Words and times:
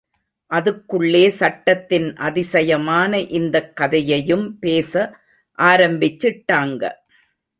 அதுக்குள்ளே 0.47 1.29
சட்டத்தின் 1.29 2.15
அதிசயமான 2.15 3.19
இந்தக் 3.19 3.75
கதையையும் 3.75 4.59
பேச 4.59 4.93
ஆரம்பிச்சிட்டாங்க. 5.57 6.83